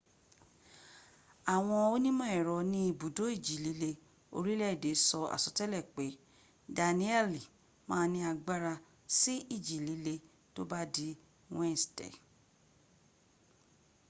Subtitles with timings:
[1.53, 3.91] àwọn onímọ̀ ẹ̀rọ ní ibùdó ìjì líle
[4.37, 6.05] orílẹ̀ èdè sọ àsọtẹ́lẹ̀ pé
[6.77, 7.41] danielle
[7.89, 8.73] ma ní agbára
[9.17, 10.13] sí ìjì líle
[10.53, 11.07] tó bá di
[11.57, 12.13] wednesday